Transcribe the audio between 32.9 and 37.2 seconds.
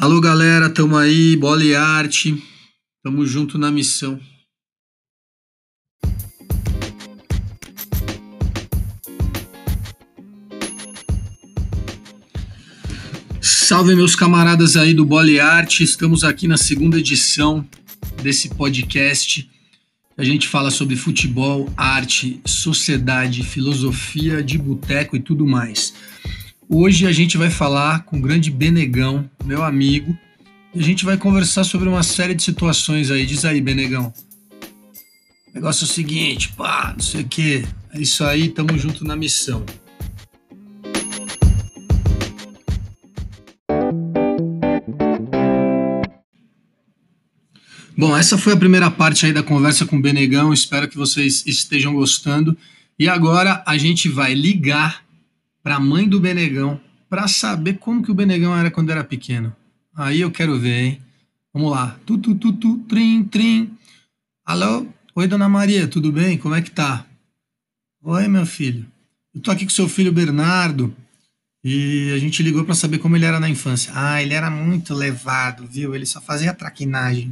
aí. Diz aí, Benegão. O negócio é o seguinte, pá, não